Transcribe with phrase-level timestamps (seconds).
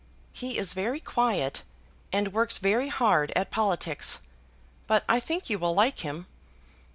[0.33, 1.61] He is very quiet,
[2.11, 4.19] and works very hard at politics;
[4.87, 6.25] but I think you will like him.